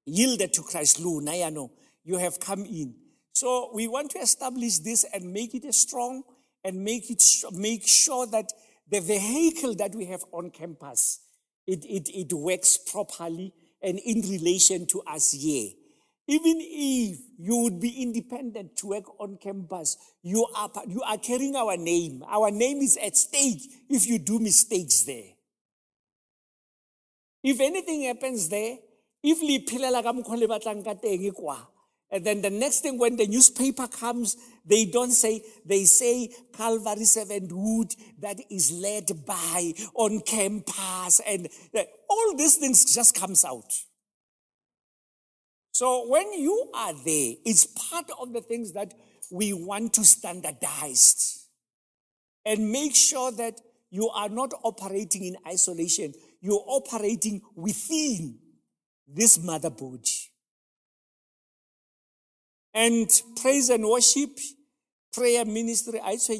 [0.05, 1.03] yielded to Christ.
[1.03, 1.71] Nayano,
[2.05, 2.95] you have come in.
[3.33, 6.23] So we want to establish this and make it strong
[6.65, 8.53] and make it make sure that
[8.91, 11.21] the vehicle that we have on campus
[11.67, 13.53] it, it, it works properly
[13.83, 15.71] and in relation to us here.
[16.29, 21.55] Even if you would be independent to work on campus, you are, you are carrying
[21.55, 22.25] our name.
[22.29, 25.31] Our name is at stake if you do mistakes there.
[27.45, 28.79] If anything happens there,
[29.23, 31.23] if li phelela ka mokgwa le batlang ka teng
[32.11, 37.03] and then the next thing, when the newspaper comes, they don't say, they say Calvary
[37.03, 43.73] Servanthood that is led by on campus and eh, all these things just comes out.
[45.79, 48.95] So when you are there, it's part of the things that
[49.31, 51.49] we want to standardize
[52.47, 53.61] and make sure that
[53.91, 56.15] you are not operating in isolation.
[56.41, 58.39] You're operating within
[59.07, 60.01] this mother body.
[62.73, 63.11] And
[63.43, 64.31] praise and worship,
[65.13, 66.39] prayer ministry, I say.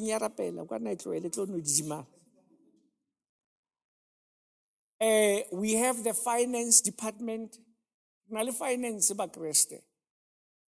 [4.99, 7.55] Uh, we have the finance department.
[8.29, 9.81] Nale finance ba kreste.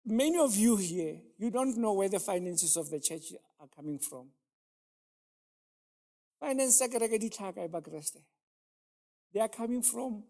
[0.05, 3.99] Many of you here, you don't know where the finances of the church are coming
[3.99, 4.27] from.
[6.39, 6.79] Finance.
[9.33, 10.23] They are coming from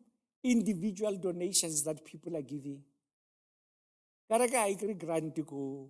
[0.43, 2.81] individual donations that people are giving
[4.29, 5.87] ka re ka ikry grant ko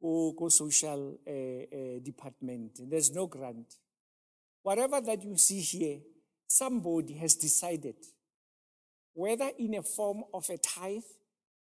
[0.00, 3.76] ko social uh, uh, department there's no grant
[4.62, 5.98] whatever that you see here
[6.46, 7.96] somebody has decided
[9.18, 11.02] whether in a form of a tithe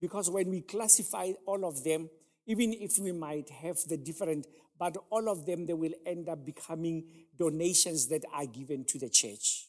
[0.01, 2.09] because when we classify all of them
[2.45, 4.45] even if we might have the different
[4.79, 7.03] but all of them they will end up becoming
[7.37, 9.67] donations that are given to the church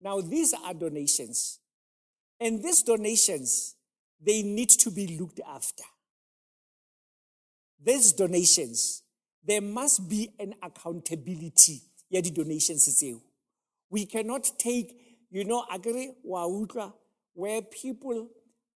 [0.00, 1.58] now these are donations
[2.40, 3.76] and these donations
[4.24, 5.84] they need to be looked after.
[7.82, 9.02] These donations,
[9.44, 11.82] there must be an accountability.
[12.08, 13.02] Yeah, the donations
[13.90, 14.96] We cannot take,
[15.30, 16.12] you know, agree
[17.34, 18.28] where people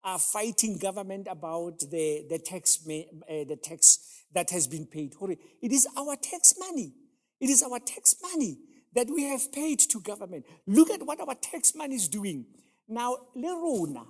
[0.05, 2.93] are fighting government about the, the tax uh,
[3.27, 3.99] the tax
[4.33, 5.15] that has been paid.
[5.63, 6.93] It is our tax money.
[7.41, 8.59] It is our tax money
[8.95, 10.45] that we have paid to government.
[10.67, 12.47] Look at what our tax money is doing.
[12.89, 14.07] Now, Lerona,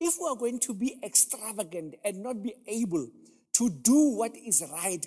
[0.00, 3.08] if we are going to be extravagant and not be able
[3.54, 5.04] to do what is right,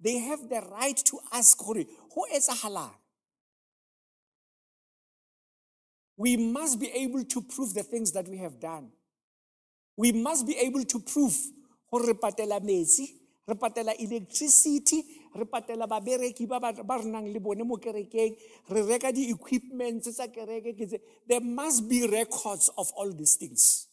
[0.00, 1.84] they have the right to ask, who
[2.34, 2.90] is a halal?
[6.20, 8.90] We must be able to prove the things that we have done.
[9.96, 11.34] We must be able to prove
[11.90, 13.08] re patela metsi,
[13.48, 13.56] re
[13.98, 15.02] electricity,
[15.34, 18.36] re patela babereki ba ba re mo kerekeng
[18.68, 23.88] re reka di-equipments tsa kereke ke there must be records of all these things.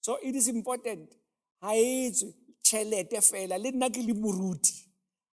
[0.00, 1.12] So it is important
[1.60, 4.80] ha tšhelete fela le nna ke le moruti.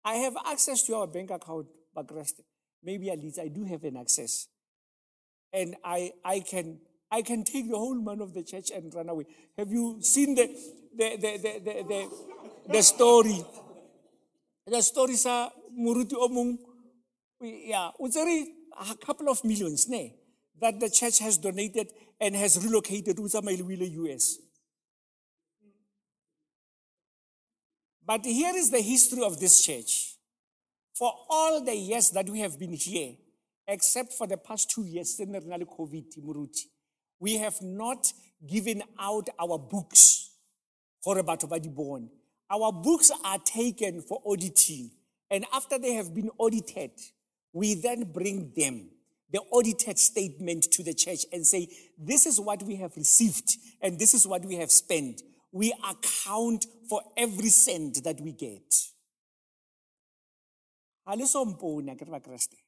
[0.05, 2.43] I have access to your bank account bakreste.
[2.81, 4.47] Maybe at least i do have an access
[5.53, 6.79] and i i can
[7.13, 9.25] I can take the whole man of the church and run away.
[9.55, 10.47] Have you seen the,
[10.97, 12.09] the, the, the, the, the,
[12.73, 13.45] the story?
[14.65, 16.57] The story sa muruti o mong
[17.41, 18.47] yeah tsere
[18.79, 20.15] a couple of millions ne
[20.59, 23.61] that the church has donated and has relocated to tsamaile
[24.07, 24.39] US
[28.07, 30.15] but here is the history of this church.
[30.93, 33.13] For all the years that we have been here
[33.67, 36.65] except for the past two years covid muruti
[37.19, 38.11] we have not
[38.45, 40.29] given out our books
[41.05, 44.91] our books are taken for auditing.
[45.29, 46.91] And after they have been audited,
[47.51, 48.89] we then bring them,
[49.31, 53.99] the audited statement to the church and say, this is what we have received and
[53.99, 55.21] this is what we have spent.
[55.53, 58.73] we account for every cent that we get.
[61.05, 62.62] Ha le so mpone ke re ba Kriste.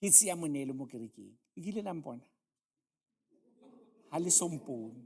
[0.00, 1.34] Ke tsia monelo mo kerekeng.
[1.56, 2.24] E kile la mpona?
[4.10, 5.00] Ha le so mpone.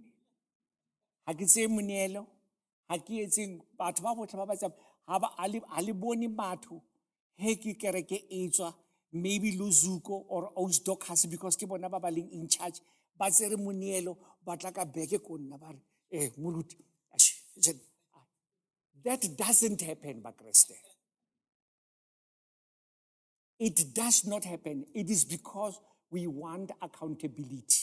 [1.26, 2.26] Ha ke tsie monelo,
[2.88, 4.74] ha ke etseng batho ba botlhe ba ba tsang
[5.06, 6.80] ha ba ha le bone batho
[7.36, 8.74] he ke kereke e tswa
[9.12, 12.80] maybe Luzuko or Osdocas because ke bona ba ba leng in charge
[13.18, 15.80] ba tsere moneelo ba tla ka beke ko nna ba re
[16.10, 16.30] eh
[17.14, 17.78] Ashe, I said,
[19.04, 20.74] that doesn't happen bakreste
[23.68, 25.78] it does not happen it is because
[26.10, 27.82] we want accountability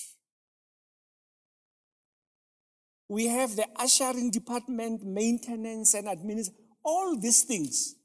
[3.07, 7.95] we have the ushering department maintenance and administration all these things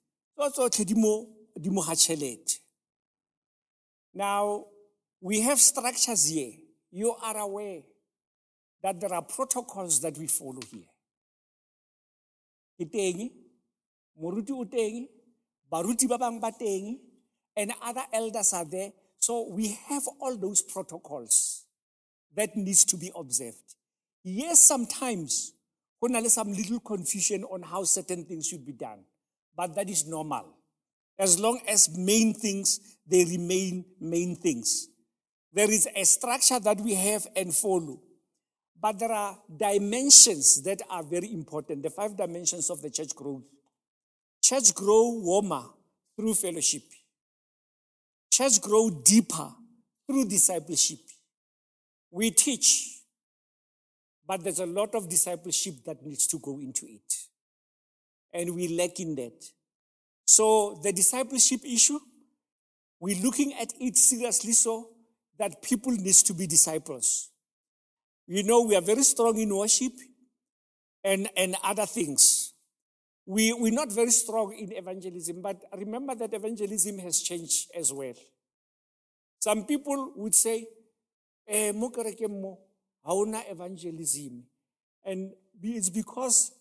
[4.16, 4.64] now,
[5.20, 6.53] we have structures here.
[6.91, 7.83] You are aware
[8.83, 10.89] that there are protocols that we follow here.
[15.70, 16.09] Baruti
[17.57, 18.92] and other elders are there.
[19.18, 21.64] So we have all those protocols
[22.34, 23.74] that needs to be observed.
[24.22, 25.52] Yes, sometimes
[25.98, 29.04] when there is some little confusion on how certain things should be done,
[29.57, 30.54] but that is normal.
[31.18, 34.88] As long as main things they remain main things.
[35.52, 38.00] There is a structure that we have and follow
[38.80, 41.82] but there are dimensions that are very important.
[41.82, 43.42] The five dimensions of the church growth.
[44.42, 45.64] Church grow warmer
[46.16, 46.82] through fellowship
[48.37, 49.51] church grow deeper
[50.07, 50.99] through discipleship
[52.11, 52.68] we teach
[54.28, 57.14] but there's a lot of discipleship that needs to go into it
[58.32, 59.57] and we lack in that
[60.26, 62.01] so the discipleship issue,
[62.99, 64.91] we're looking at it seriously so
[65.39, 67.30] that people needs to be disciples.
[68.26, 69.93] You know, we are very strong in worship
[71.05, 72.36] and, and other things.
[73.27, 78.14] We, we're not very strong in evangelism, but remember that evangelism has changed as well.
[79.41, 80.68] Some people would say,
[81.49, 81.91] eh, mo
[83.05, 84.45] evangelism.
[85.05, 86.53] And it's because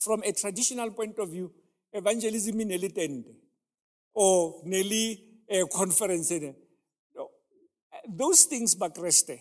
[0.00, 1.52] from a traditional point of view,
[1.92, 3.34] evangelism ne le tente
[4.14, 5.16] or ne le
[5.48, 6.32] a conference
[8.08, 9.38] those things bakreste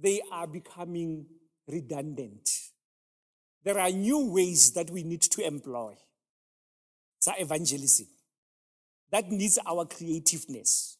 [0.00, 1.26] they are becoming
[1.66, 2.48] redundant
[3.64, 5.94] there are new ways that we need to employ
[7.18, 8.06] sa evangelism
[9.10, 10.96] that needs our creativeness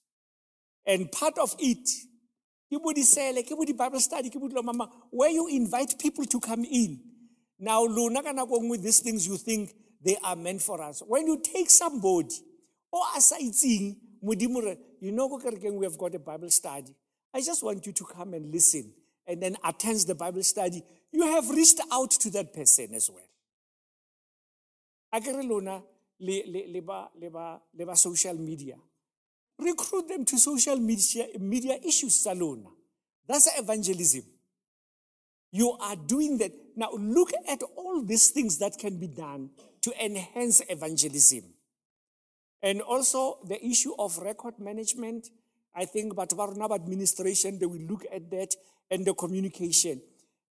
[0.86, 1.88] and part of it
[2.94, 7.00] disele ke bo di-bible study dilo mama where you invite people to come in
[7.58, 11.02] now lona ka nako nngwe these things you think they are meant for us.
[11.06, 12.34] When you take somebody,
[12.90, 16.94] or as I think, you know, we have got a Bible study.
[17.34, 18.92] I just want you to come and listen
[19.26, 20.82] and then attend the Bible study.
[21.12, 23.24] You have reached out to that person as well.
[25.14, 25.82] Akere lona
[26.20, 28.76] le ba social media.
[29.58, 32.68] Recruit them to social media, media issues salona.
[33.26, 34.24] That's evangelism.
[35.50, 36.52] You are doing that.
[36.76, 39.50] Now look at all these things that can be done
[39.82, 41.44] to enhance evangelism.
[42.62, 45.30] And also the issue of record management.
[45.74, 48.54] I think but Batvarnab administration, they will look at that
[48.90, 50.02] and the communication.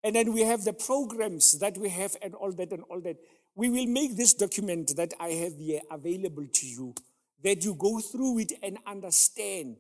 [0.08, 3.18] And then we have the programs that we have and all that and all that.
[3.56, 6.96] We will make this document that I have here available to you,
[7.44, 9.76] that you go through it and understand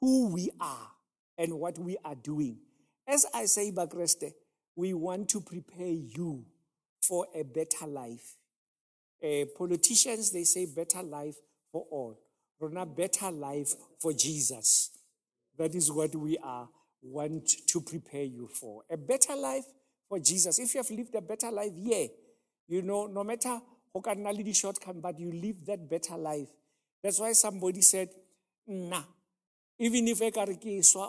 [0.00, 0.88] who we are
[1.38, 2.58] and what we are doing.
[3.06, 4.32] As I say, Bakreste,
[4.74, 6.44] we want to prepare you
[7.00, 8.34] for a better life.
[9.22, 11.36] Uh, politicians, they say better life
[11.70, 12.18] for all.
[12.58, 14.90] Rona, better life for Jesus.
[15.56, 16.68] That is what we are
[17.02, 18.82] want to prepare you for.
[18.90, 19.64] A better life
[20.08, 20.58] for Jesus.
[20.58, 22.06] If you have lived a better life, yeah,
[22.66, 23.60] you know, no matter
[23.94, 26.48] how can the shortcome, but you live that better life.
[27.02, 28.10] That's why somebody said,
[28.66, 29.02] nah,
[29.78, 30.30] even if I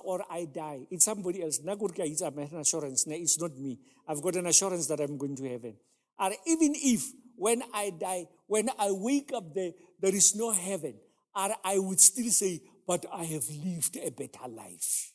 [0.04, 1.60] or I die, it's somebody else.
[1.64, 3.06] It's an assurance.
[3.08, 3.80] It's not me.
[4.08, 5.76] I've got an assurance that I'm going to heaven.
[6.20, 10.96] Or even if when I die, when I wake up there, there is no heaven.
[11.36, 15.14] Or I would still say, but I have lived a better life.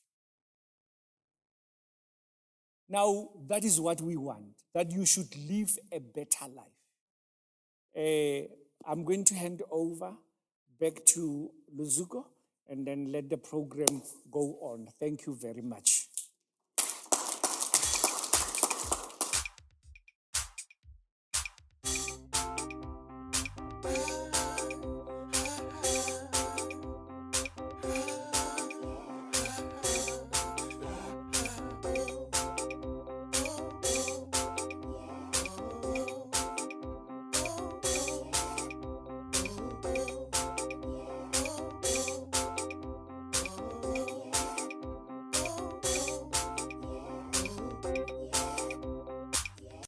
[2.88, 6.66] Now, that is what we want, that you should live a better life.
[7.96, 8.46] Uh,
[8.86, 10.12] I'm going to hand over
[10.80, 12.24] back to Luzuko
[12.68, 14.88] and then let the program go on.
[15.00, 16.08] Thank you very much.